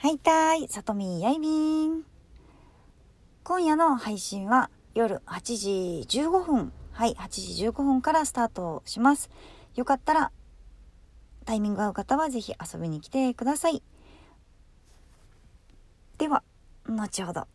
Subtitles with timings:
[0.00, 2.04] はいたーい、さとみやいみん。
[3.42, 9.28] 今夜の配信は夜8時15分、はい、8時15分からスタートします。
[9.74, 10.30] よかったら、
[11.46, 13.82] タイミング合う方はぜひ遊びに来てください。
[16.16, 16.44] では、
[16.86, 17.48] 後ほど。